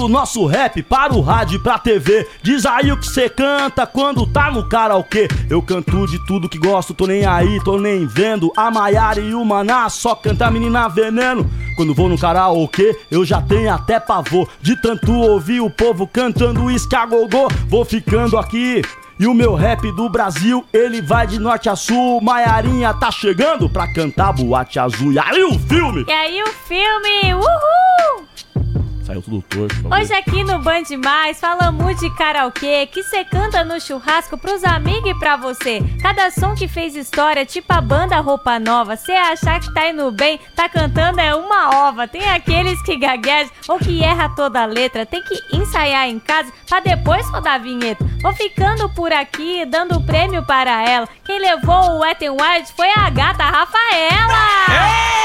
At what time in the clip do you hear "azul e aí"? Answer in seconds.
24.78-25.44